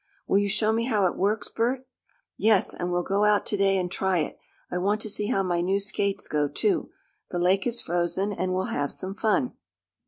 [0.25, 1.85] "Will you show me how it works, Bert?"
[2.35, 4.39] "Yes, and we'll go out to day and try it.
[4.71, 6.89] I want to see how my new skates go, too.
[7.29, 9.53] The lake is frozen and we'll have some fun."